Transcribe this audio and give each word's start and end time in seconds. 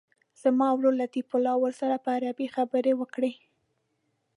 زما 0.41 0.67
ورور 0.73 0.93
لطیف 1.01 1.27
الله 1.37 1.55
ورسره 1.63 1.95
په 2.03 2.09
عربي 2.17 2.47
خبرې 2.55 2.93
وکړي. 2.97 3.33